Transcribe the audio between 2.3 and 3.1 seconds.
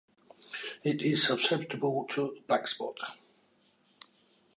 blackspot.